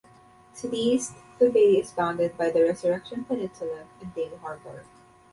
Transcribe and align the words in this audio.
To 0.55 0.67
the 0.67 0.79
east, 0.79 1.13
the 1.37 1.51
bay 1.51 1.73
is 1.73 1.91
bounded 1.91 2.35
by 2.35 2.49
the 2.49 2.63
Resurrection 2.63 3.23
Peninsula 3.23 3.85
and 4.01 4.11
Day 4.15 4.31
Harbor. 4.41 4.83